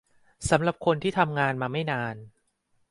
[0.49, 2.39] สำหรับคนที่ทำงานมาไม่นานมาก